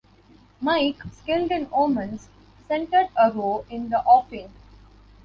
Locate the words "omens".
1.71-2.27